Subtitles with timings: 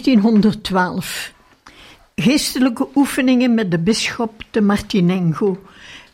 [0.00, 1.32] ...1912.
[2.14, 5.62] Geestelijke oefeningen met de bisschop te Martinengo...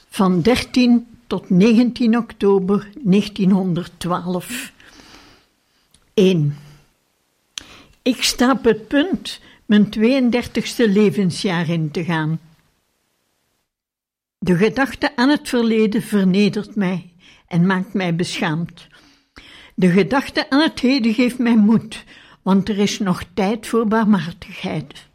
[0.09, 4.73] ...van 13 tot 19 oktober 1912.
[6.15, 6.57] 1.
[8.03, 12.41] Ik sta op het punt mijn 32e levensjaar in te gaan.
[14.39, 17.13] De gedachte aan het verleden vernedert mij
[17.47, 18.87] en maakt mij beschaamd.
[19.75, 22.05] De gedachte aan het heden geeft mij moed,
[22.43, 25.09] want er is nog tijd voor barmhartigheid.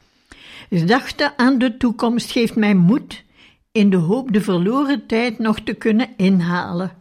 [0.70, 3.24] Gedachte aan de toekomst geeft mij moed,
[3.72, 6.92] in de hoop de verloren tijd nog te kunnen inhalen.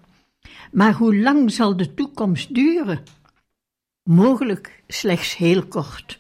[0.72, 3.02] Maar hoe lang zal de toekomst duren?
[4.02, 6.18] Mogelijk slechts heel kort.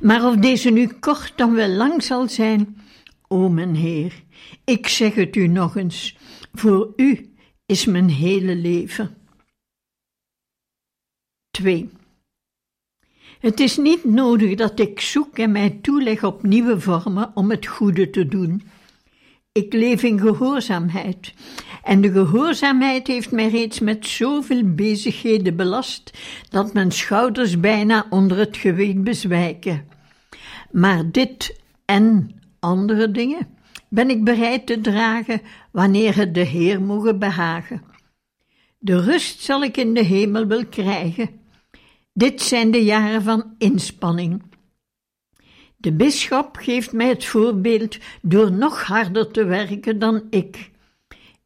[0.00, 2.80] Maar of deze nu kort dan wel lang zal zijn,
[3.28, 4.22] o mijn Heer,
[4.64, 6.16] ik zeg het u nog eens,
[6.52, 7.34] voor u
[7.66, 9.16] is mijn hele leven.
[11.50, 11.90] 2.
[13.44, 17.66] Het is niet nodig dat ik zoek en mij toeleg op nieuwe vormen om het
[17.66, 18.62] goede te doen.
[19.52, 21.34] Ik leef in gehoorzaamheid.
[21.82, 26.18] En de gehoorzaamheid heeft mij reeds met zoveel bezigheden belast
[26.50, 29.84] dat mijn schouders bijna onder het gewicht bezwijken.
[30.70, 33.48] Maar dit en andere dingen
[33.88, 37.82] ben ik bereid te dragen wanneer het de Heer mogen behagen.
[38.78, 41.42] De rust zal ik in de hemel wel krijgen.
[42.16, 44.42] Dit zijn de jaren van inspanning.
[45.76, 50.70] De bisschop geeft mij het voorbeeld door nog harder te werken dan ik.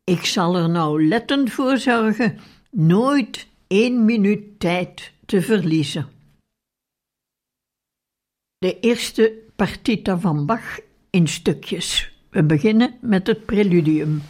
[0.05, 2.39] Ik zal er nauwlettend voor zorgen
[2.71, 6.09] nooit één minuut tijd te verliezen.
[8.59, 10.79] De eerste partita van Bach
[11.11, 12.13] in stukjes.
[12.31, 14.23] We beginnen met het preludium.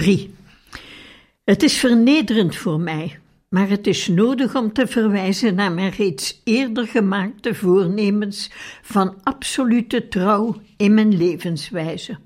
[0.00, 0.34] Drie.
[1.44, 6.40] Het is vernederend voor mij, maar het is nodig om te verwijzen naar mijn reeds
[6.44, 8.50] eerder gemaakte voornemens
[8.82, 12.18] van absolute trouw in mijn levenswijze.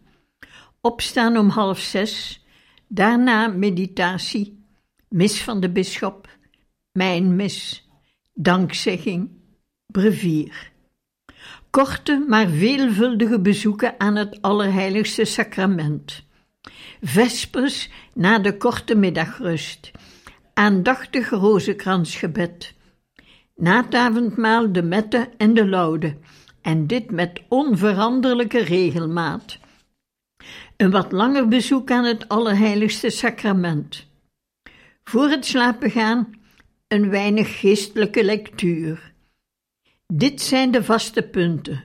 [0.81, 2.45] Opstaan om half zes,
[2.89, 4.65] daarna meditatie,
[5.09, 6.29] mis van de bisschop,
[6.93, 7.89] mijn mis,
[8.35, 9.31] dankzegging,
[9.87, 10.73] brevier.
[11.71, 16.25] Korte maar veelvuldige bezoeken aan het Allerheiligste Sacrament
[17.07, 19.91] Vespers na de korte middagrust.
[20.55, 22.75] Aandachtig rozenkransgebed.
[23.57, 26.17] Na het avondmaal de mette en de laude,
[26.61, 29.59] en dit met onveranderlijke regelmaat.
[30.77, 34.07] Een wat langer bezoek aan het Allerheiligste Sacrament.
[35.05, 36.35] Voor het slapen gaan
[36.89, 39.13] een weinig geestelijke lectuur.
[40.07, 41.85] Dit zijn de vaste punten,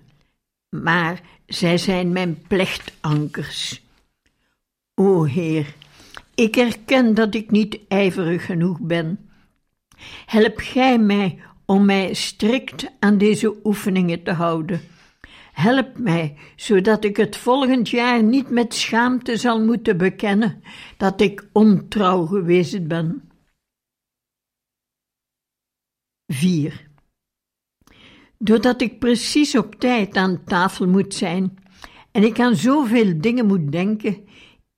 [0.69, 3.87] maar zij zijn mijn plechtankers.
[5.01, 5.75] O Heer,
[6.35, 9.29] ik erken dat ik niet ijverig genoeg ben.
[10.25, 14.81] Help Gij mij om mij strikt aan deze oefeningen te houden.
[15.51, 20.63] Help mij, zodat ik het volgend jaar niet met schaamte zal moeten bekennen
[20.97, 23.29] dat ik ontrouw geweest ben.
[26.27, 26.87] 4.
[28.37, 31.57] Doordat ik precies op tijd aan tafel moet zijn
[32.11, 34.27] en ik aan zoveel dingen moet denken,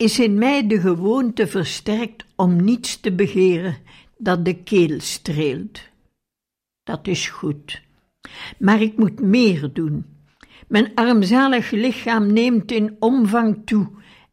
[0.01, 3.77] is in mij de gewoonte versterkt om niets te begeren
[4.17, 5.81] dat de keel streelt.
[6.83, 7.81] Dat is goed.
[8.59, 10.05] Maar ik moet meer doen.
[10.67, 13.89] Mijn armzalig lichaam neemt in omvang toe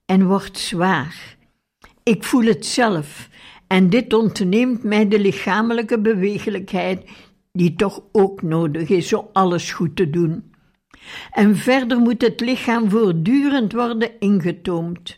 [0.07, 1.37] en wordt zwaar.
[2.03, 3.29] Ik voel het zelf,
[3.67, 7.11] en dit ontneemt mij de lichamelijke bewegelijkheid,
[7.53, 10.55] die toch ook nodig is om alles goed te doen.
[11.31, 15.18] En verder moet het lichaam voortdurend worden ingetoomd,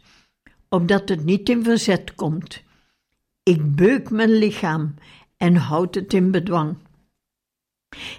[0.71, 2.63] opdat het niet in verzet komt.
[3.43, 4.95] Ik beuk mijn lichaam
[5.37, 6.77] en houd het in bedwang.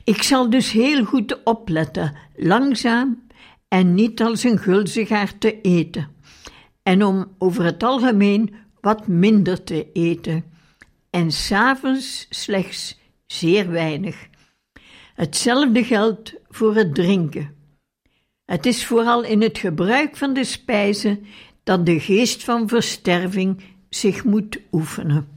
[0.04, 3.28] Ik zal dus heel goed opletten, langzaam
[3.68, 6.16] en niet als een gulzigaar te eten,
[6.84, 10.44] en om over het algemeen wat minder te eten,
[11.10, 14.28] en s'avonds slechts zeer weinig.
[15.14, 17.56] Hetzelfde geldt voor het drinken.
[18.46, 21.26] Het is vooral in het gebruik van de spijzen
[21.64, 25.31] dat de geest van versterving zich moet oefenen.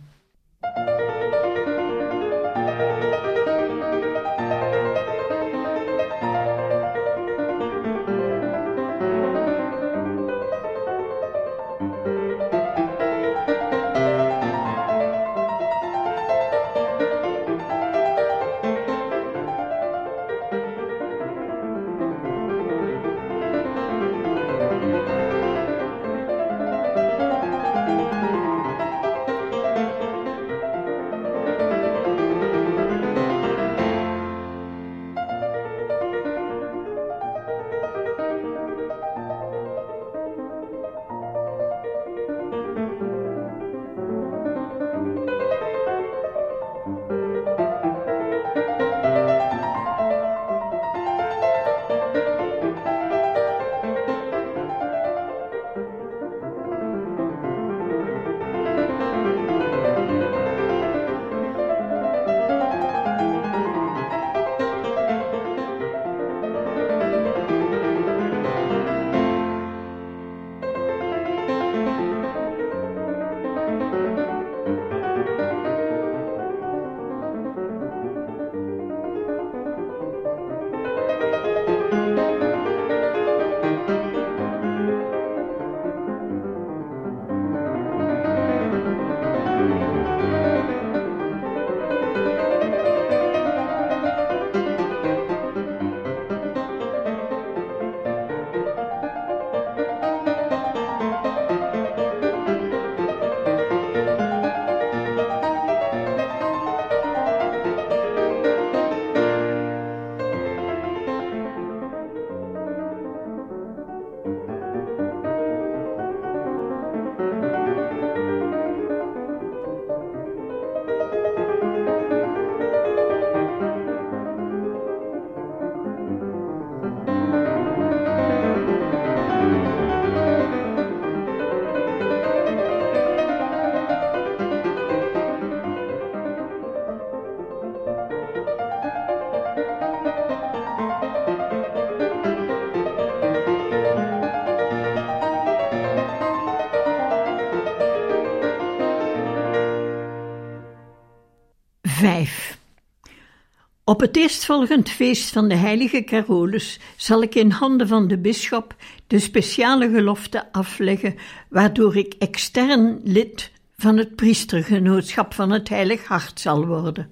[153.87, 158.77] Op het eerstvolgend feest van de heilige Carolus zal ik in handen van de bisschop
[159.07, 161.15] de speciale gelofte afleggen,
[161.49, 167.11] waardoor ik extern lid van het priestergenootschap van het Heilig Hart zal worden.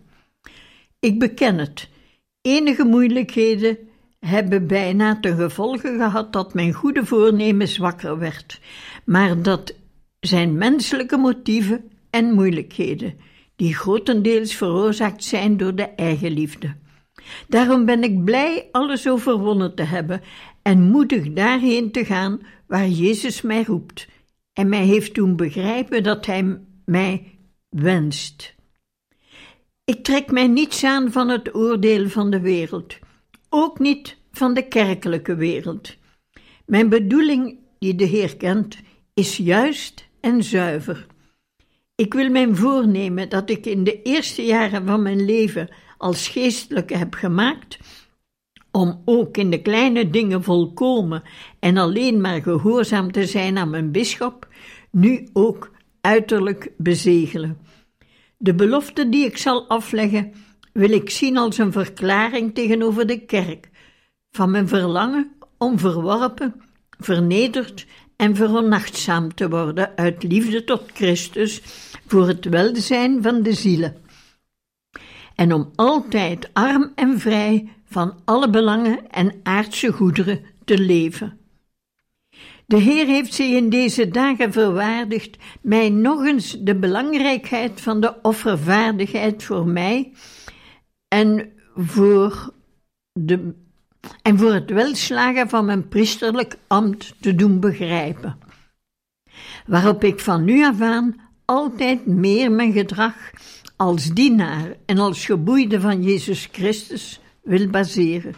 [1.01, 1.89] Ik beken het,
[2.41, 3.79] enige moeilijkheden
[4.19, 8.61] hebben bijna ten gevolge gehad dat mijn goede voornemen zwakker werd,
[9.05, 9.75] maar dat
[10.21, 13.19] zijn menselijke motieven en moeilijkheden
[13.63, 16.77] die grotendeels veroorzaakt zijn door de eigenliefde.
[17.49, 20.21] Daarom ben ik blij alles overwonnen te hebben
[20.63, 24.09] en moedig daarheen te gaan waar Jezus mij roept
[24.53, 27.39] en mij heeft doen begrijpen dat Hij mij
[27.69, 28.55] wenst.
[29.85, 32.99] Ik trek mij niets aan van het oordeel van de wereld,
[33.49, 35.97] ook niet van de kerkelijke wereld.
[36.67, 38.79] Mijn bedoeling, die de Heer kent,
[39.15, 41.07] is juist en zuiver.
[41.95, 45.69] Ik wil mijn voornemen dat ik in de eerste jaren van mijn leven
[45.99, 47.79] als geestelijke heb gemaakt,
[48.71, 51.23] om ook in de kleine dingen volkomen
[51.59, 54.49] en alleen maar gehoorzaam te zijn aan mijn bisschop,
[54.91, 55.71] nu ook
[56.01, 57.59] uiterlijk bezegelen.
[58.37, 60.33] De belofte die ik zal afleggen,
[60.73, 63.71] wil ik zien als een verklaring tegenover de kerk
[64.31, 66.63] van mijn verlangen om verworpen,
[66.99, 67.87] vernederd
[68.23, 71.63] en veronachtzaam te worden uit liefde tot Christus
[72.07, 73.97] voor het welzijn van de zielen.
[75.35, 81.39] En om altijd arm en vrij van alle belangen en aardse goederen te leven.
[82.67, 88.21] De Heer heeft zich in deze dagen verwaardigd mij nog eens de belangrijkheid van de
[88.23, 90.13] offervaardigheid voor mij
[91.09, 92.53] en voor,
[93.13, 93.55] de,
[94.23, 98.39] en voor het welslagen van mijn priesterlijk ambt te doen begrijpen.
[99.67, 103.15] Waarop ik van nu af aan altijd meer mijn gedrag
[103.77, 108.35] als dienaar en als geboeide van Jezus Christus wil baseren.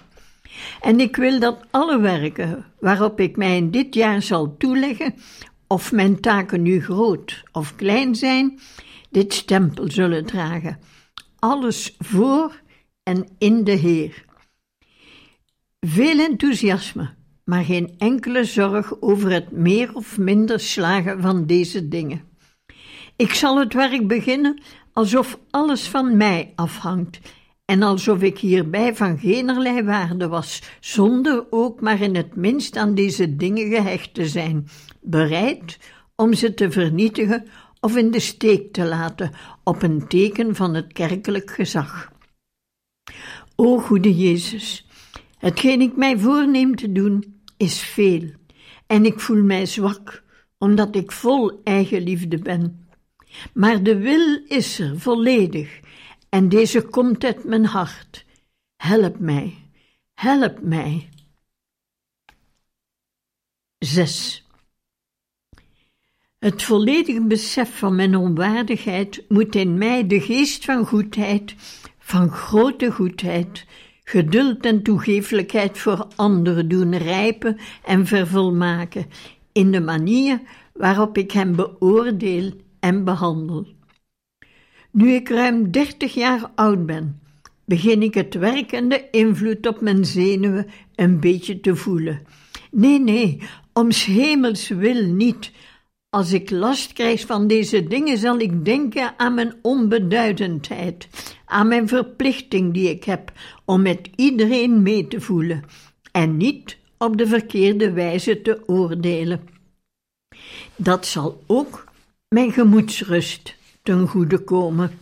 [0.80, 5.14] En ik wil dat alle werken waarop ik mij in dit jaar zal toeleggen,
[5.66, 8.61] of mijn taken nu groot of klein zijn,
[9.11, 10.78] dit stempel zullen dragen.
[11.38, 12.61] Alles voor
[13.02, 14.24] en in de Heer.
[15.87, 17.14] Veel enthousiasme,
[17.45, 22.23] maar geen enkele zorg over het meer of minder slagen van deze dingen.
[23.17, 24.62] Ik zal het werk beginnen
[24.93, 27.21] alsof alles van mij afhangt
[27.64, 32.95] en alsof ik hierbij van geenerlei waarde was, zonder ook maar in het minst aan
[32.95, 34.69] deze dingen gehecht te zijn,
[35.00, 35.79] bereid
[36.17, 37.47] om ze te vernietigen
[37.81, 39.31] of in de steek te laten
[39.64, 42.12] op een teken van het kerkelijk gezag.
[43.57, 44.87] O goede Jezus,
[45.38, 48.31] hetgeen ik mij voorneem te doen is veel,
[48.87, 50.23] en ik voel mij zwak,
[50.59, 52.88] omdat ik vol eigenliefde ben.
[53.55, 55.81] Maar de wil is er volledig,
[56.29, 58.25] en deze komt uit mijn hart.
[58.76, 59.55] Help mij,
[60.14, 61.09] help mij.
[63.79, 64.45] 6.
[66.38, 71.55] Het volledige besef van mijn onwaardigheid moet in mij de geest van goedheid,
[71.99, 73.67] van grote goedheid,
[74.05, 79.07] geduld en toegeeflijkheid voor anderen doen rijpen en vervolmaken
[79.53, 80.41] in de manier
[80.73, 83.67] waarop ik hem beoordeel en behandel.
[84.91, 87.21] Nu ik ruim dertig jaar oud ben,
[87.65, 92.23] begin ik het werkende invloed op mijn zenuwen een beetje te voelen.
[92.71, 93.43] Nee, nee,
[93.73, 95.53] om hemels wil niet.
[96.14, 101.09] Als ik last krijg van deze dingen, zal ik denken aan mijn onbeduidendheid,
[101.44, 103.33] aan mijn verplichting die ik heb
[103.64, 105.64] om met iedereen mee te voelen
[106.12, 109.49] en niet op de verkeerde wijze te oordelen.
[110.76, 111.85] Dat zal ook
[112.28, 114.99] mijn gemoedsrust ten goede komen.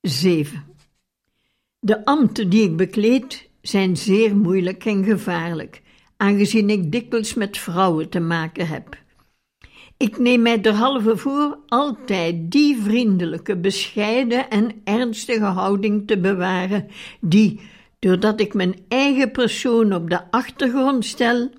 [0.00, 0.64] 7.
[1.78, 5.82] De ambten die ik bekleed zijn zeer moeilijk en gevaarlijk,
[6.16, 9.04] aangezien ik dikwijls met vrouwen te maken heb.
[9.96, 16.88] Ik neem mij derhalve voor altijd die vriendelijke, bescheiden en ernstige houding te bewaren,
[17.20, 17.60] die,
[17.98, 21.50] doordat ik mijn eigen persoon op de achtergrond stel,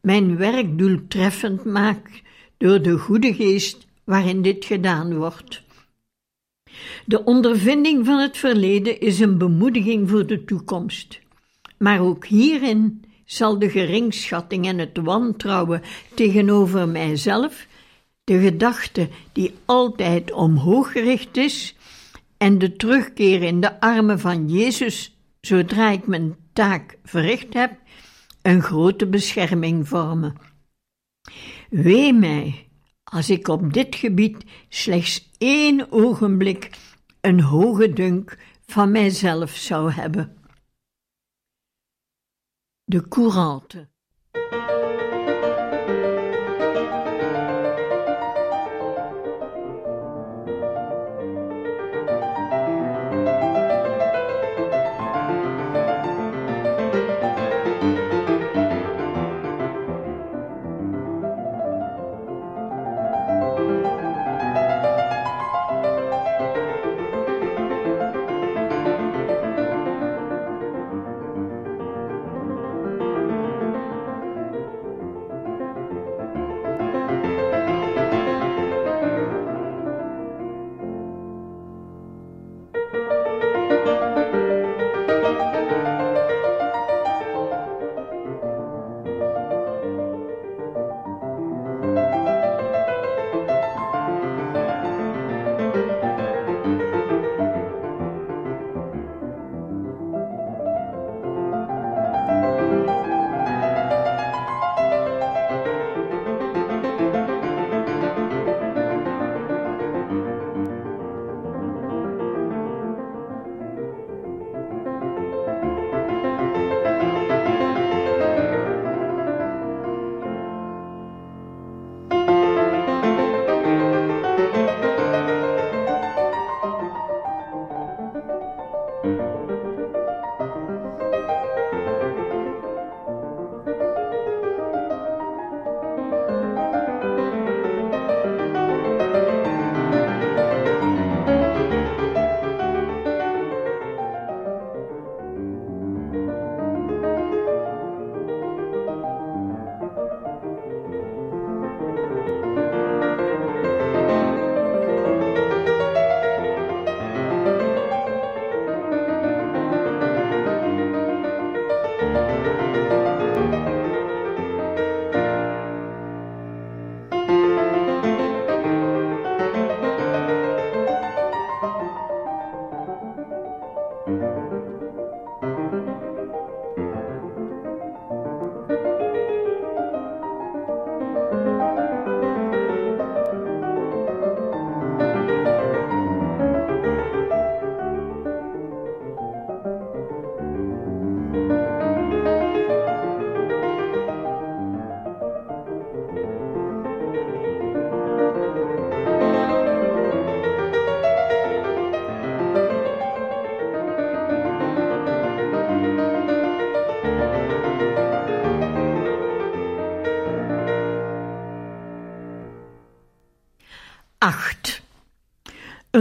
[0.00, 2.22] mijn werk doeltreffend maakt
[2.56, 5.62] door de goede geest waarin dit gedaan wordt.
[7.04, 11.20] De ondervinding van het verleden is een bemoediging voor de toekomst.
[11.78, 15.82] Maar ook hierin zal de geringschatting en het wantrouwen
[16.14, 17.66] tegenover mijzelf,
[18.24, 21.76] de gedachte die altijd omhoog gericht is,
[22.36, 27.72] en de terugkeer in de armen van Jezus zodra ik mijn taak verricht heb,
[28.42, 30.34] een grote bescherming vormen.
[31.70, 32.68] Wee mij
[33.04, 36.70] als ik op dit gebied slechts één ogenblik
[37.20, 40.36] een hoge dunk van mijzelf zou hebben.
[42.88, 43.78] De Courante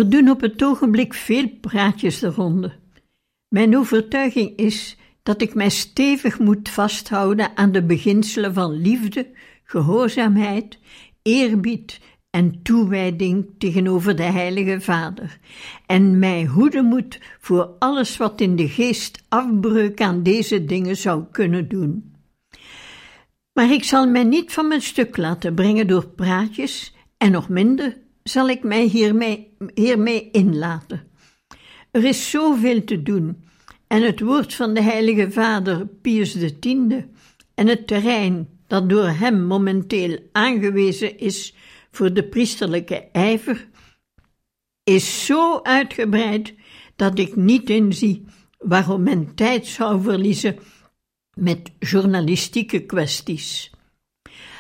[0.01, 2.71] Er doen op het ogenblik veel praatjes de ronde.
[3.47, 9.27] Mijn overtuiging is dat ik mij stevig moet vasthouden aan de beginselen van liefde,
[9.63, 10.79] gehoorzaamheid,
[11.21, 15.39] eerbied en toewijding tegenover de Heilige Vader,
[15.85, 21.23] en mij hoeden moet voor alles wat in de geest afbreuk aan deze dingen zou
[21.31, 22.13] kunnen doen.
[23.53, 27.97] Maar ik zal mij niet van mijn stuk laten brengen door praatjes en nog minder
[28.32, 31.08] zal ik mij hiermee, hiermee inlaten.
[31.91, 33.44] Er is zoveel te doen,
[33.88, 36.67] en het woord van de Heilige Vader Pius X
[37.56, 41.56] en het terrein dat door hem momenteel aangewezen is
[41.91, 43.67] voor de priesterlijke ijver,
[44.84, 46.54] is zo uitgebreid
[46.96, 48.26] dat ik niet inzie
[48.58, 50.60] waarom men tijd zou verliezen
[51.34, 53.72] met journalistieke kwesties.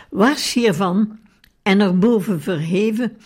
[0.09, 1.19] Wars hiervan
[1.63, 3.17] en erboven verheven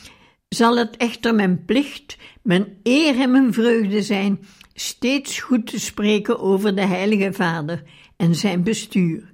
[0.55, 4.39] zal het echter mijn plicht, mijn eer en mijn vreugde zijn
[4.73, 7.83] steeds goed te spreken over de Heilige Vader
[8.15, 9.33] en zijn bestuur,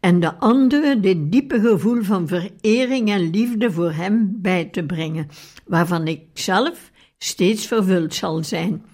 [0.00, 5.28] en de anderen dit diepe gevoel van verering en liefde voor Hem bij te brengen,
[5.66, 8.84] waarvan ik zelf steeds vervuld zal zijn.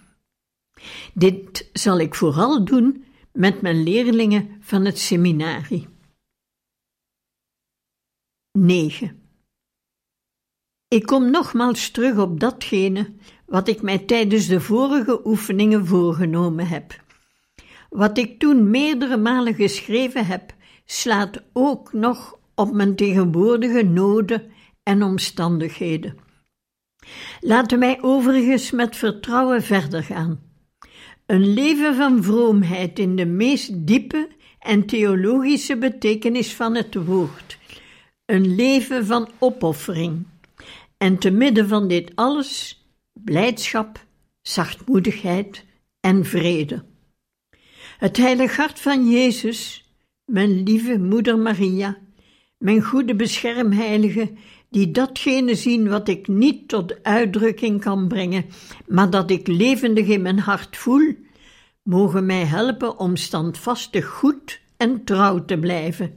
[1.14, 5.88] Dit zal ik vooral doen met mijn leerlingen van het seminarie.
[8.52, 9.25] 9.
[10.88, 13.12] Ik kom nogmaals terug op datgene
[13.46, 17.00] wat ik mij tijdens de vorige oefeningen voorgenomen heb.
[17.90, 24.42] Wat ik toen meerdere malen geschreven heb, slaat ook nog op mijn tegenwoordige noden
[24.82, 26.16] en omstandigheden.
[27.40, 30.40] Laten wij overigens met vertrouwen verder gaan.
[31.26, 37.58] Een leven van vroomheid in de meest diepe en theologische betekenis van het woord.
[38.24, 40.26] Een leven van opoffering
[40.98, 44.06] en te midden van dit alles blijdschap,
[44.42, 45.64] zachtmoedigheid
[46.00, 46.84] en vrede.
[47.98, 49.90] Het heilig hart van Jezus,
[50.24, 51.98] mijn lieve moeder Maria,
[52.58, 54.32] mijn goede beschermheilige,
[54.68, 58.44] die datgene zien wat ik niet tot uitdrukking kan brengen,
[58.86, 61.14] maar dat ik levendig in mijn hart voel,
[61.82, 66.14] mogen mij helpen om standvastig goed en trouw te blijven,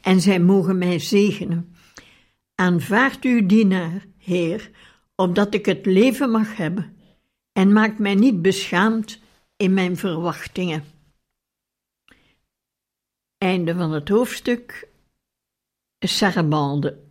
[0.00, 1.74] en zij mogen mij zegenen.
[2.54, 4.70] Aanvaard uw dienaar, Heer,
[5.14, 6.96] opdat ik het leven mag hebben,
[7.52, 9.20] en maak mij niet beschaamd
[9.56, 10.84] in mijn verwachtingen.
[13.38, 14.88] Einde van het hoofdstuk
[15.98, 17.09] Sarabande.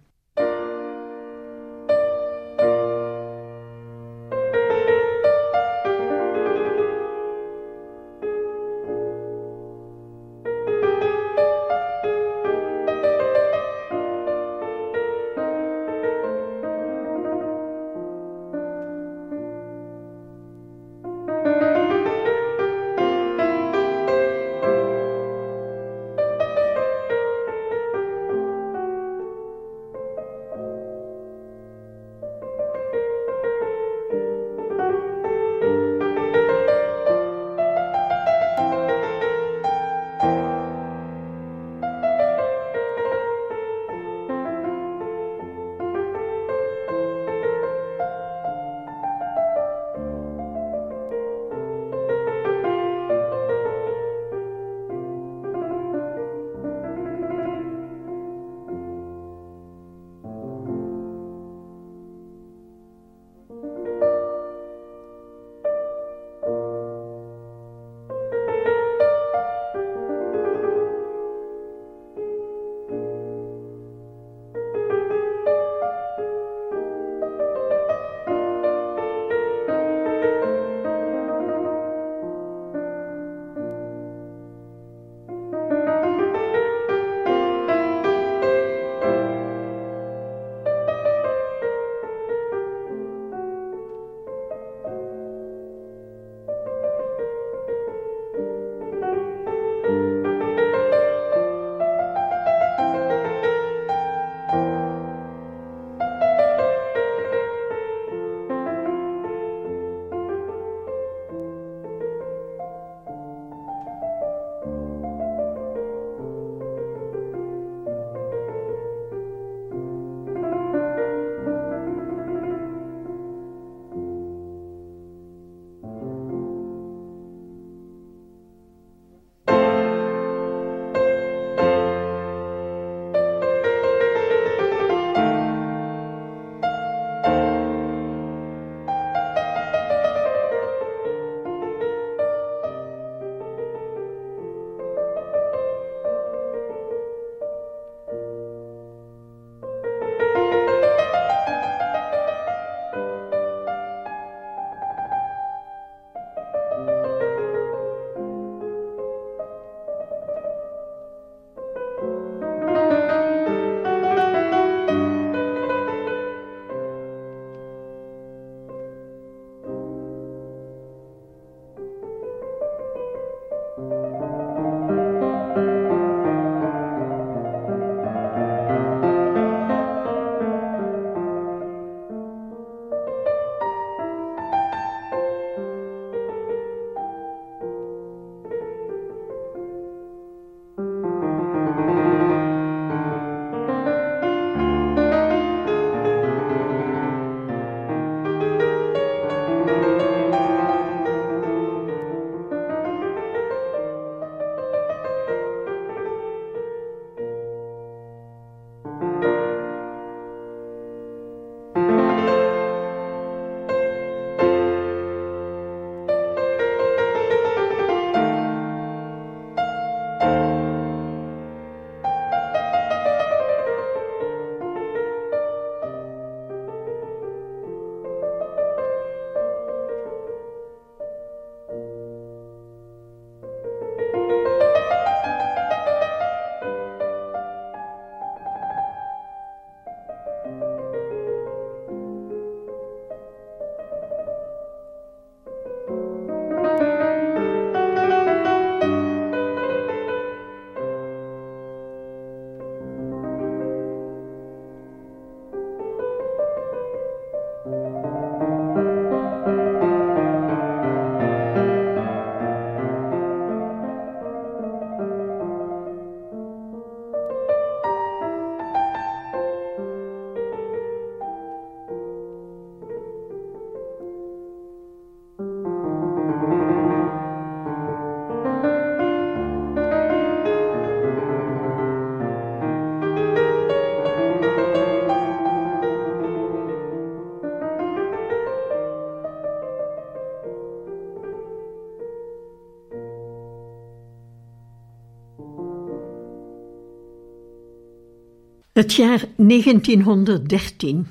[298.80, 301.08] Het jaar 1913.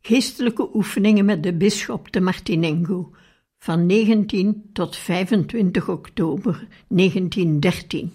[0.00, 3.10] Geestelijke oefeningen met de bisschop te Martinengo
[3.58, 8.12] van 19 tot 25 oktober 1913.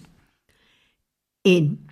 [1.42, 1.86] 1.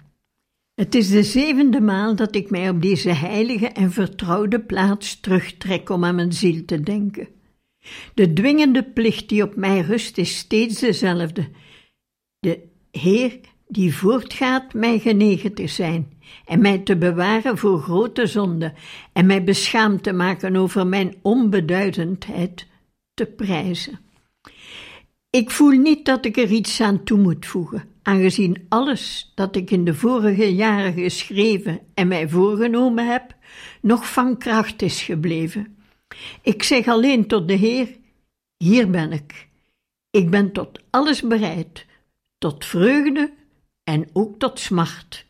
[0.75, 5.91] Het is de zevende maal dat ik mij op deze heilige en vertrouwde plaats terugtrek
[5.91, 7.29] om aan mijn ziel te denken.
[8.15, 11.49] De dwingende plicht die op mij rust is steeds dezelfde.
[12.39, 16.13] De Heer die voortgaat mij genegen te zijn
[16.45, 18.73] en mij te bewaren voor grote zonde
[19.13, 22.67] en mij beschaamd te maken over mijn onbeduidendheid,
[23.15, 24.01] te prijzen.
[25.31, 29.71] Ik voel niet dat ik er iets aan toe moet voegen, aangezien alles dat ik
[29.71, 33.35] in de vorige jaren geschreven en mij voorgenomen heb,
[33.81, 35.77] nog van kracht is gebleven.
[36.43, 37.97] Ik zeg alleen tot de Heer:
[38.57, 39.49] Hier ben ik.
[40.11, 41.87] Ik ben tot alles bereid,
[42.39, 43.33] tot vreugde
[43.87, 45.27] en ook tot smart.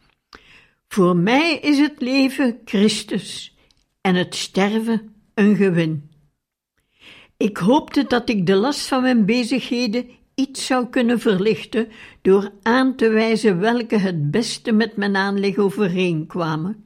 [0.88, 3.56] Voor mij is het leven Christus
[4.00, 6.10] en het sterven een gewin.
[7.36, 11.88] Ik hoopte dat ik de last van mijn bezigheden iets zou kunnen verlichten
[12.22, 16.84] door aan te wijzen welke het beste met mijn aanleg overeenkwamen.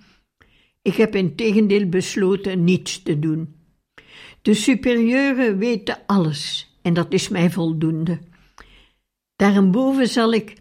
[0.83, 3.55] Ik heb in tegendeel besloten niets te doen.
[4.43, 8.19] De superieuren weten alles en dat is mij voldoende.
[9.37, 10.55] Daarboven zal ik,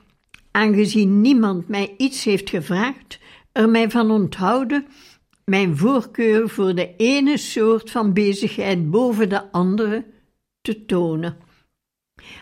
[0.60, 3.20] aangezien niemand mij iets heeft gevraagd,
[3.52, 4.88] er mij van onthouden
[5.46, 10.06] mijn voorkeur voor de ene soort van bezigheid boven de andere
[10.62, 11.38] te tonen.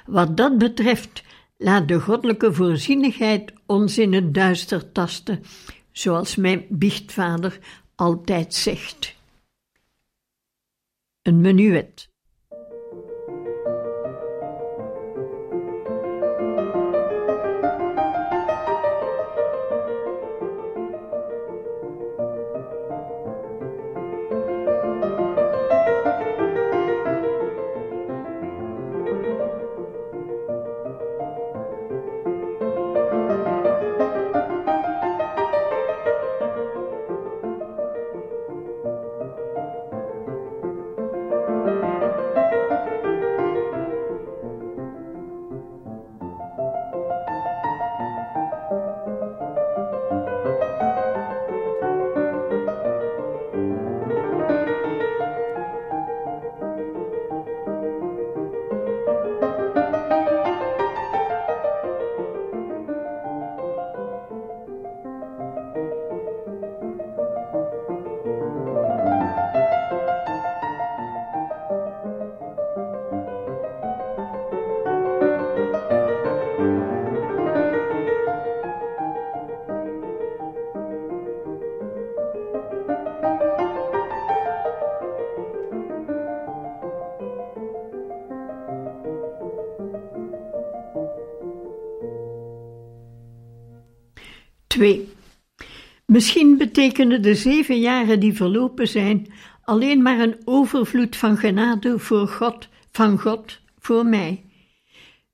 [0.06, 1.24] Wat dat betreft,
[1.58, 5.44] laat de goddelijke voorzienigheid ons in het duister tasten,
[5.92, 7.60] zoals mijn biechtvader
[7.96, 9.16] altijd zegt.
[11.22, 12.10] Een menuet.
[94.78, 95.08] 2.
[96.06, 99.28] Misschien betekenen de zeven jaren die verlopen zijn
[99.64, 104.44] alleen maar een overvloed van genade voor God, van God voor mij.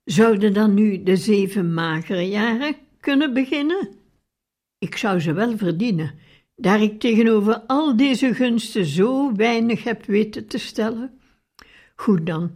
[0.04, 3.88] Zouden dan nu de zeven magere jaren kunnen beginnen?
[4.78, 6.14] Ik zou ze wel verdienen,
[6.56, 11.18] daar ik tegenover al deze gunsten zo weinig heb weten te stellen.
[11.96, 12.50] Goed dan,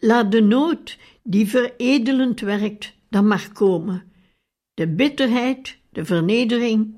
[0.00, 4.12] laat de nood die veredelend werkt dan maar komen.
[4.74, 6.96] De bitterheid de vernedering,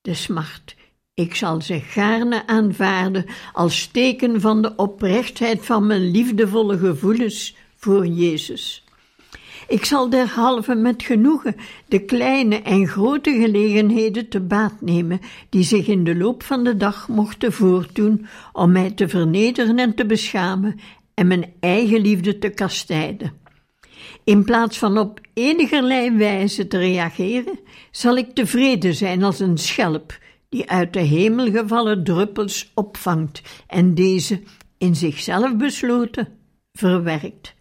[0.00, 0.76] de smart.
[1.14, 8.06] Ik zal ze gaarne aanvaarden als teken van de oprechtheid van mijn liefdevolle gevoelens voor
[8.06, 8.84] Jezus.
[9.68, 11.56] Ik zal derhalve met genoegen
[11.88, 16.76] de kleine en grote gelegenheden te baat nemen die zich in de loop van de
[16.76, 20.80] dag mochten voortdoen om mij te vernederen en te beschamen
[21.14, 23.44] en mijn eigen liefde te kastijden.
[24.26, 27.58] In plaats van op enigerlei wijze te reageren,
[27.90, 33.94] zal ik tevreden zijn als een schelp die uit de hemel gevallen druppels opvangt en
[33.94, 34.42] deze
[34.78, 36.28] in zichzelf besloten
[36.72, 37.54] verwerkt.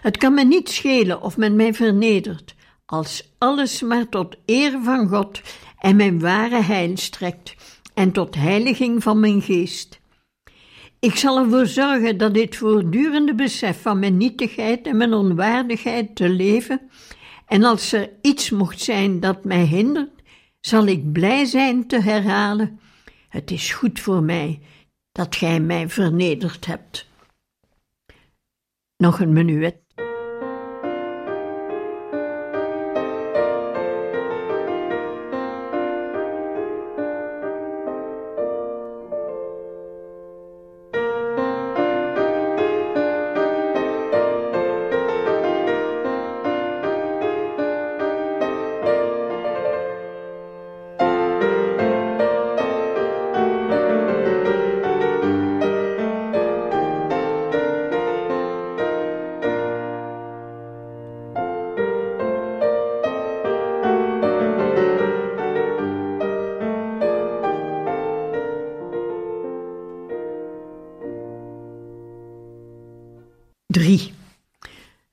[0.00, 5.08] Het kan me niet schelen of men mij vernedert, als alles maar tot eer van
[5.08, 5.40] God
[5.78, 7.54] en mijn ware heil strekt
[7.94, 10.00] en tot heiliging van mijn geest.
[11.06, 16.28] Ik zal ervoor zorgen dat dit voortdurende besef van mijn nietigheid en mijn onwaardigheid te
[16.28, 16.90] leven,
[17.46, 20.22] en als er iets mocht zijn dat mij hindert,
[20.60, 22.80] zal ik blij zijn te herhalen:
[23.28, 24.60] Het is goed voor mij
[25.12, 27.08] dat gij mij vernederd hebt.
[28.96, 29.85] Nog een menuet.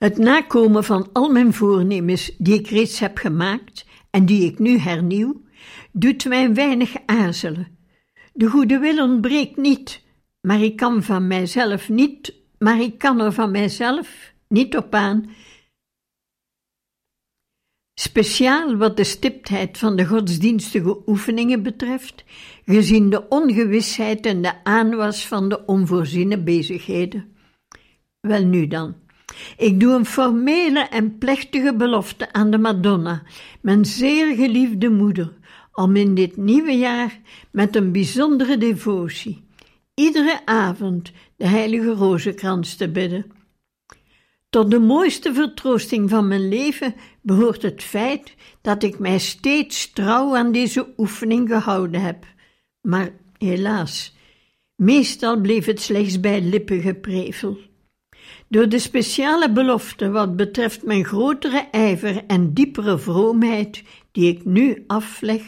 [0.04, 4.78] Het nakomen van al mijn voornemens die ik reeds heb gemaakt en die ik nu
[4.78, 5.42] hernieuw,
[5.92, 7.78] doet mij weinig aarzelen.
[8.34, 10.04] De goede wil ontbreekt niet,
[10.42, 15.30] maar ik kan van mijzelf niet, maar ik kan er van mijzelf niet op aan.
[17.94, 22.24] Speciaal wat de stiptheid van de godsdienstige oefeningen betreft,
[22.66, 27.36] gezien de ongewisheid en de aanwas van de onvoorziene bezigheden.
[28.20, 29.03] Wel nu dan.
[29.58, 33.24] Ik doe een formele en plechtige belofte aan de Madonna,
[33.62, 35.34] mijn zeer geliefde moeder,
[35.74, 37.20] om in dit nieuwe jaar
[37.52, 39.44] met een bijzondere devotie
[39.96, 43.26] iedere avond de heilige rozenkrans te bidden.
[44.50, 50.36] Tot de mooiste vertroosting van mijn leven behoort het feit dat ik mij steeds trouw
[50.36, 52.26] aan deze oefening gehouden heb.
[52.82, 54.16] Maar helaas,
[54.76, 57.58] meestal bleef het slechts bij lippengeprevel.
[58.54, 64.84] Door de speciale belofte wat betreft mijn grotere ijver en diepere vroomheid, die ik nu
[64.88, 65.42] afleg,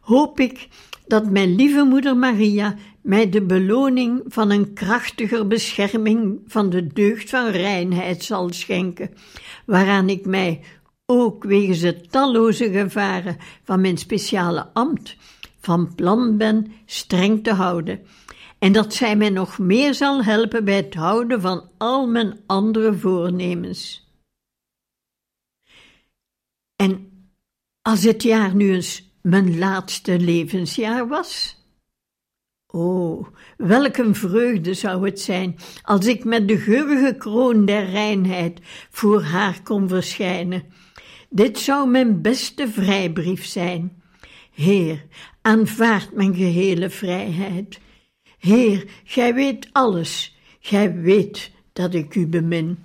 [0.00, 0.68] hoop ik
[1.06, 7.30] dat mijn lieve moeder Maria mij de beloning van een krachtiger bescherming van de deugd
[7.30, 9.10] van reinheid zal schenken,
[9.66, 10.60] waaraan ik mij
[11.06, 15.16] ook wegens de talloze gevaren van mijn speciale ambt
[15.60, 18.00] van plan ben streng te houden
[18.60, 22.94] en dat zij mij nog meer zal helpen bij het houden van al mijn andere
[22.94, 24.08] voornemens.
[26.76, 27.10] En
[27.82, 31.58] als het jaar nu eens mijn laatste levensjaar was?
[32.66, 38.60] Oh, welk een vreugde zou het zijn als ik met de geurige kroon der reinheid
[38.90, 40.64] voor haar kon verschijnen.
[41.30, 44.02] Dit zou mijn beste vrijbrief zijn.
[44.50, 45.06] Heer,
[45.42, 47.80] aanvaard mijn gehele vrijheid.
[48.40, 52.78] Heer, gij weet alles, gij weet dat ik u bemin.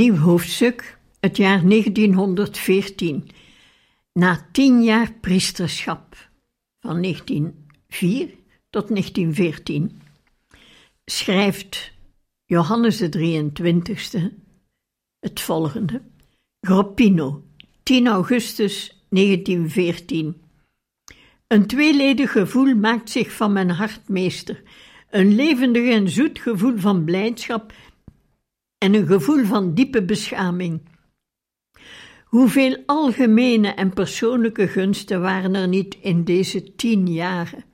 [0.00, 3.28] Nieuw hoofdstuk, het jaar 1914.
[4.12, 6.30] Na tien jaar priesterschap,
[6.80, 8.28] van 1904
[8.70, 10.00] tot 1914,
[11.04, 11.92] schrijft
[12.44, 14.20] Johannes de 23ste
[15.18, 16.02] het volgende.
[16.60, 17.44] Groppino,
[17.82, 20.42] 10 augustus 1914.
[21.46, 24.62] Een tweeledig gevoel maakt zich van mijn hart meester.
[25.10, 27.72] Een levendig en zoet gevoel van blijdschap
[28.84, 30.80] en een gevoel van diepe beschaming.
[32.24, 37.64] Hoeveel algemene en persoonlijke gunsten waren er niet in deze tien jaren?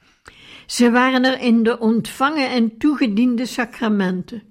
[0.66, 4.42] Ze waren er in de ontvangen en toegediende sacramenten,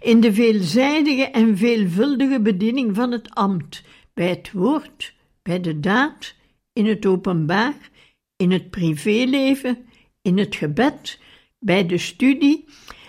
[0.00, 3.82] in de veelzijdige en veelvuldige bediening van het ambt,
[4.14, 6.34] bij het woord, bij de daad,
[6.72, 7.90] in het openbaar,
[8.36, 9.78] in het privéleven,
[10.22, 11.20] in het gebed,
[11.58, 12.64] bij de studie,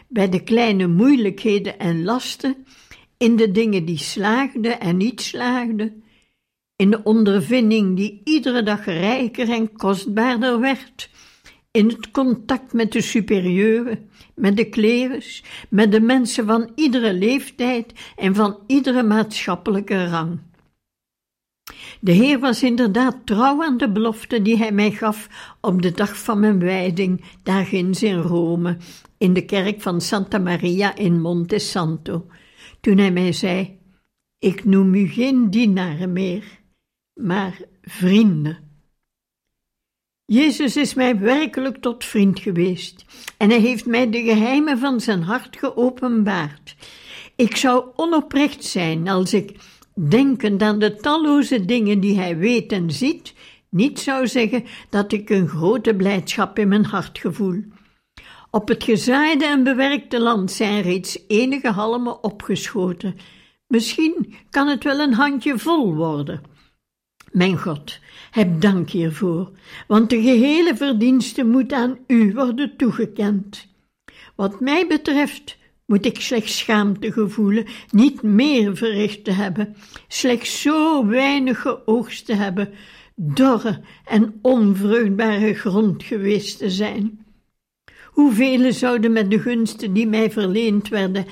[0.08, 2.66] bij de kleine moeilijkheden en lasten,
[3.24, 6.03] in de dingen die slaagden en niet slaagden,
[6.76, 11.09] in de ondervinding die iedere dag rijker en kostbaarder werd,
[11.71, 17.93] in het contact met de superieuren, met de klerus, met de mensen van iedere leeftijd
[18.15, 20.39] en van iedere maatschappelijke rang.
[21.99, 25.28] De Heer was inderdaad trouw aan de belofte die hij mij gaf
[25.61, 28.78] op de dag van mijn wijding, daarginds in Rome,
[29.17, 32.26] in de kerk van Santa Maria in Monte Santo,
[32.84, 33.79] toen hij mij zei:
[34.39, 36.59] Ik noem u geen dienaren meer,
[37.13, 38.71] maar vrienden.
[40.25, 43.05] Jezus is mij werkelijk tot vriend geweest
[43.38, 46.75] en hij heeft mij de geheimen van zijn hart geopenbaard.
[47.36, 49.55] Ik zou onoprecht zijn als ik,
[49.93, 53.34] denkend aan de talloze dingen die hij weet en ziet,
[53.69, 57.63] niet zou zeggen dat ik een grote blijdschap in mijn hart gevoel.
[58.56, 63.16] Op het gezaaide en bewerkte land zijn reeds enige halmen opgeschoten.
[63.68, 66.41] Misschien kan het wel een handje vol worden.
[67.32, 67.99] Mijn God,
[68.32, 69.51] heb dank hiervoor,
[69.88, 73.68] want de gehele verdienste moet aan U worden toegekend.
[74.36, 79.76] Wat mij betreft moet ik slechts schaamte gevoelen, niet meer verricht te hebben,
[80.08, 82.74] slechts zo weinig geoogst te hebben,
[83.16, 87.22] dorre en onvruchtbare grond geweest te zijn.
[88.14, 91.26] Hoeveel zouden met de gunsten die mij verleend werden,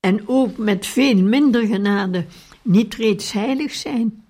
[0.00, 2.24] en ook met veel minder genade,
[2.62, 4.24] niet reeds heilig zijn?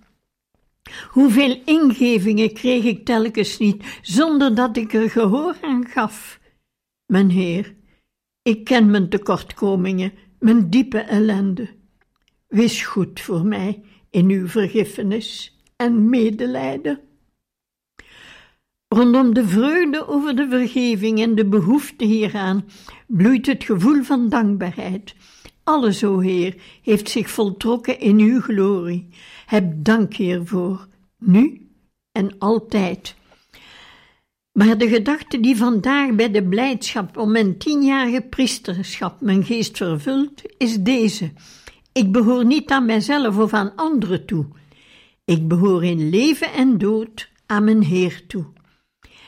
[1.09, 6.41] Hoeveel ingevingen kreeg ik telkens niet, zonder dat ik er gehoor aan gaf?
[7.07, 7.75] Mijn Heer,
[8.43, 11.69] ik ken mijn tekortkomingen, mijn diepe ellende.
[12.49, 17.01] Wees goed voor mij in uw vergiffenis en medelijden.
[18.89, 22.65] Rondom de vreugde over de vergeving en de behoefte hieraan
[23.07, 25.15] bloeit het gevoel van dankbaarheid.
[25.65, 29.09] Alles, o Heer, heeft zich voltrokken in uw glorie.
[29.47, 30.87] Heb dank hiervoor,
[31.19, 31.69] nu
[32.13, 33.15] en altijd.
[34.53, 40.43] Maar de gedachte die vandaag bij de blijdschap om mijn tienjarige priesterschap mijn geest vervult,
[40.59, 41.33] is deze.
[41.93, 44.47] Ik behoor niet aan mijzelf of aan anderen toe.
[45.25, 48.55] Ik behoor in leven en dood aan mijn Heer toe.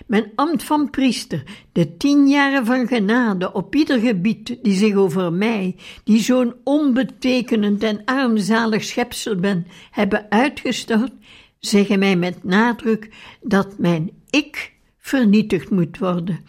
[0.08, 1.42] Mijn ambt van priester,
[1.72, 7.82] de tien jaren van genade op ieder gebied die zich over mij, die zo'n onbetekenend
[7.82, 11.12] en armzalig schepsel ben, hebben uitgestort,
[11.58, 13.10] zeggen mij met nadruk
[13.42, 16.40] dat mijn ik vernietigd moet worden.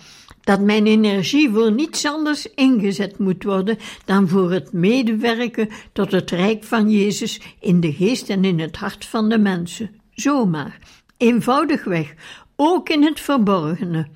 [0.41, 6.32] Dat mijn energie voor niets anders ingezet moet worden dan voor het medewerken tot het
[6.32, 9.89] rijk van Jezus in de geest en in het hart van de mensen.
[10.12, 10.80] Zomaar,
[11.18, 12.14] eenvoudigweg,
[12.62, 14.07] ook in het verborgene.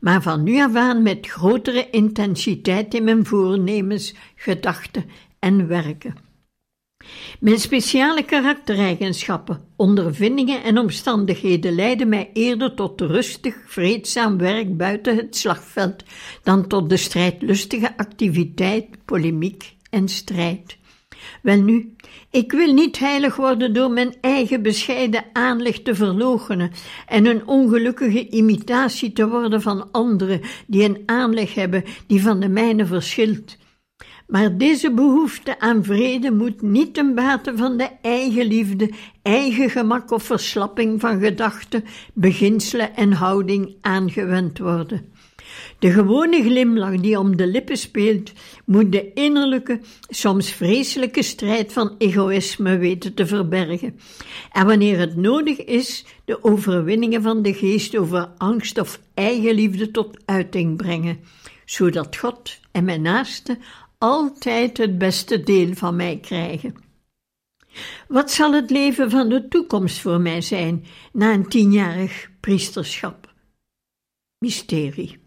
[0.00, 5.04] Maar van nu af aan met grotere intensiteit in mijn voornemens, gedachten
[5.38, 6.14] en werken.
[7.40, 15.36] Mijn speciale karaktereigenschappen, ondervindingen en omstandigheden leiden mij eerder tot rustig, vreedzaam werk buiten het
[15.36, 16.04] slagveld
[16.42, 20.76] dan tot de strijdlustige activiteit, polemiek en strijd.
[21.42, 21.94] Welnu,
[22.30, 26.70] ik wil niet heilig worden door mijn eigen bescheiden aanleg te verloochenen
[27.06, 32.48] en een ongelukkige imitatie te worden van anderen die een aanleg hebben die van de
[32.48, 33.56] mijne verschilt.
[34.26, 38.90] Maar deze behoefte aan vrede moet niet ten bate van de eigen liefde,
[39.22, 45.12] eigen gemak of verslapping van gedachten, beginselen en houding aangewend worden.
[45.78, 48.32] De gewone glimlach die om de lippen speelt,
[48.64, 54.00] moet de innerlijke, soms vreselijke strijd van egoïsme weten te verbergen.
[54.52, 60.18] En wanneer het nodig is, de overwinningen van de geest over angst of eigenliefde tot
[60.24, 61.18] uiting brengen,
[61.64, 63.58] zodat God en mijn naaste
[63.98, 66.74] altijd het beste deel van mij krijgen.
[68.08, 73.34] Wat zal het leven van de toekomst voor mij zijn na een tienjarig priesterschap?
[74.38, 75.23] Mysterie.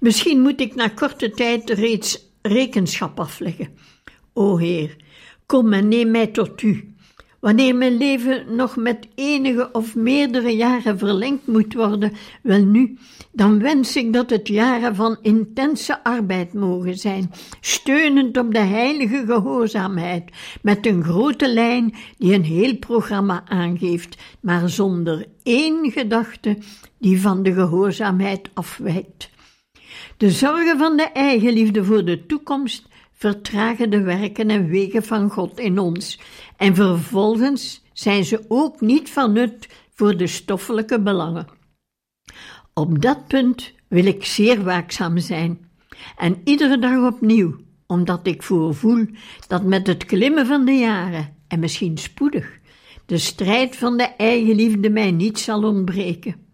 [0.00, 3.68] Misschien moet ik na korte tijd reeds rekenschap afleggen.
[4.32, 4.96] O Heer,
[5.46, 6.96] kom en neem mij tot u.
[7.40, 12.12] Wanneer mijn leven nog met enige of meerdere jaren verlengd moet worden,
[12.42, 12.98] wel nu,
[13.32, 19.24] dan wens ik dat het jaren van intense arbeid mogen zijn, steunend op de heilige
[19.26, 20.30] gehoorzaamheid,
[20.62, 26.58] met een grote lijn die een heel programma aangeeft, maar zonder één gedachte
[26.98, 29.30] die van de gehoorzaamheid afwijkt.
[30.16, 35.58] De zorgen van de eigenliefde voor de toekomst vertragen de werken en wegen van God
[35.58, 36.20] in ons,
[36.56, 41.46] en vervolgens zijn ze ook niet van nut voor de stoffelijke belangen.
[42.74, 45.70] Op dat punt wil ik zeer waakzaam zijn,
[46.16, 47.56] en iedere dag opnieuw,
[47.86, 49.06] omdat ik voorvoel
[49.48, 52.58] dat met het klimmen van de jaren, en misschien spoedig,
[53.06, 56.45] de strijd van de eigenliefde mij niet zal ontbreken.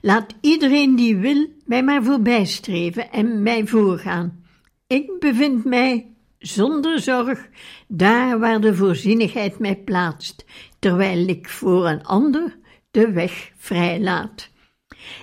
[0.00, 4.44] Laat iedereen die wil mij maar voorbijstreven en mij voorgaan.
[4.86, 7.48] Ik bevind mij zonder zorg
[7.88, 10.44] daar waar de voorzienigheid mij plaatst,
[10.78, 12.58] terwijl ik voor een ander
[12.90, 14.50] de weg vrij laat.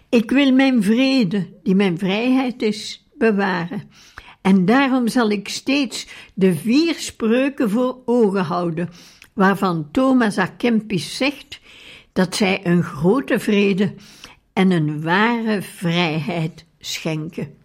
[0.09, 3.89] Ik wil mijn vrede, die mijn vrijheid is, bewaren.
[4.41, 8.89] En daarom zal ik steeds de vier spreuken voor ogen houden,
[9.33, 10.45] waarvan Thomas A.
[10.45, 11.59] Kempis zegt
[12.13, 13.93] dat zij een grote vrede
[14.53, 17.57] en een ware vrijheid schenken.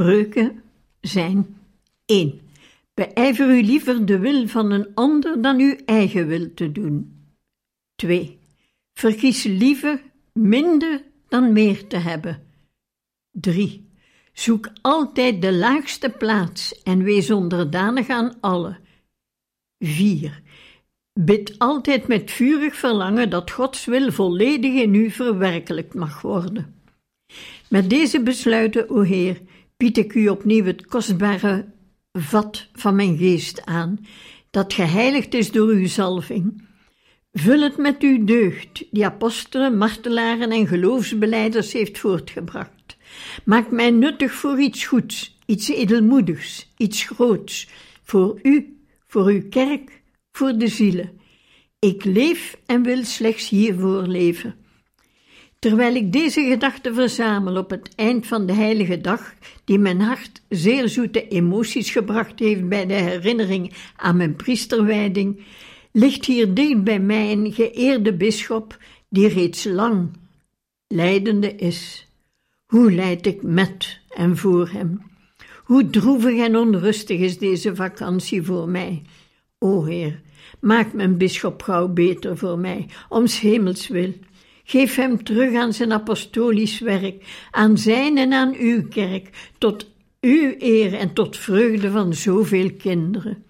[0.00, 0.62] Spreuken
[1.00, 1.56] zijn
[2.04, 2.40] 1.
[2.94, 7.24] Beijver u liever de wil van een ander dan uw eigen wil te doen.
[7.94, 8.38] 2.
[8.94, 12.42] Verkies liever minder dan meer te hebben.
[13.30, 13.88] 3.
[14.32, 18.78] Zoek altijd de laagste plaats en wees onderdanig aan allen.
[19.78, 20.42] 4.
[21.12, 26.74] Bid altijd met vurig verlangen dat Gods wil volledig in u verwerkelijkt mag worden.
[27.68, 29.40] Met deze besluiten, o Heer,
[29.80, 31.72] bied ik u opnieuw het kostbare
[32.12, 34.06] vat van mijn geest aan,
[34.50, 36.68] dat geheiligd is door uw zalving.
[37.32, 42.96] Vul het met uw deugd, die apostelen, martelaren en geloofsbeleiders heeft voortgebracht.
[43.44, 47.68] Maak mij nuttig voor iets goeds, iets edelmoedigs, iets groots,
[48.02, 50.02] voor u, voor uw kerk,
[50.32, 51.20] voor de zielen.
[51.78, 54.54] Ik leef en wil slechts hiervoor leven.
[55.60, 59.34] Terwijl ik deze gedachten verzamel op het eind van de heilige dag,
[59.64, 65.44] die mijn hart zeer zoete emoties gebracht heeft bij de herinnering aan mijn priesterwijding,
[65.92, 70.10] ligt hier dicht bij mij een geëerde bisschop die reeds lang
[70.86, 72.08] leidende is.
[72.66, 75.02] Hoe leid ik met en voor hem?
[75.64, 79.02] Hoe droevig en onrustig is deze vakantie voor mij?
[79.58, 80.20] O Heer,
[80.60, 84.14] maak mijn bisschop gauw beter voor mij, om hemels wil.
[84.70, 89.86] Geef hem terug aan zijn apostolisch werk, aan zijn en aan uw kerk, tot
[90.20, 93.44] uw eer en tot vreugde van zoveel kinderen.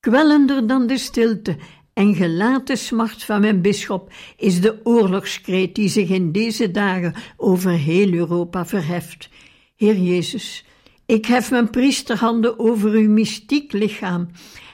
[0.00, 1.56] Kwellender dan de stilte
[1.92, 7.70] en gelaten smart van mijn bisschop is de oorlogskreet die zich in deze dagen over
[7.70, 9.28] heel Europa verheft.
[9.76, 10.64] Heer Jezus,
[11.06, 14.28] ik hef mijn priesterhanden over uw mystiek lichaam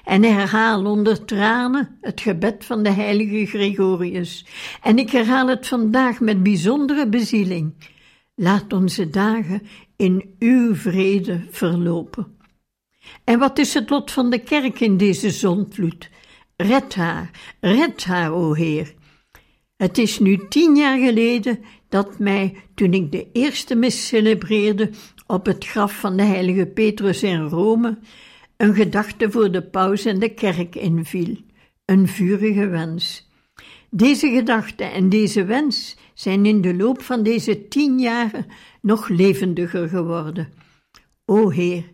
[0.04, 4.46] en herhaal onder tranen het gebed van de heilige Gregorius.
[4.82, 7.74] En ik herhaal het vandaag met bijzondere bezieling.
[8.34, 9.62] Laat onze dagen
[9.96, 12.36] in uw vrede verlopen.
[13.24, 16.10] En wat is het lot van de kerk in deze zondvloed?
[16.56, 17.30] Red haar,
[17.60, 18.94] red haar, o Heer.
[19.76, 24.90] Het is nu tien jaar geleden dat mij, toen ik de eerste mis celebreerde
[25.26, 27.98] op het graf van de heilige Petrus in Rome,
[28.64, 31.36] een gedachte voor de paus en de kerk inviel,
[31.84, 33.28] een vurige wens.
[33.90, 38.46] Deze gedachte en deze wens zijn in de loop van deze tien jaren
[38.80, 40.52] nog levendiger geworden.
[41.24, 41.84] O Heer,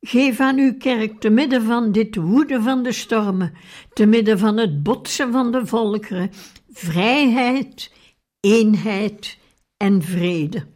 [0.00, 3.52] geef aan uw kerk te midden van dit woede van de stormen,
[3.92, 6.30] te midden van het botsen van de volkeren,
[6.70, 7.92] vrijheid,
[8.40, 9.38] eenheid
[9.76, 10.66] en vrede.